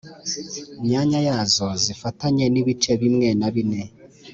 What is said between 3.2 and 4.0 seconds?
na bine